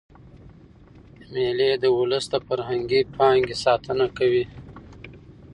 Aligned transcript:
مېلې 1.31 1.71
د 1.79 1.83
اولس 1.95 2.25
د 2.33 2.35
فرهنګي 2.47 3.01
پانګي 3.15 3.55
ساتنه 3.63 4.05
کوي. 4.17 4.45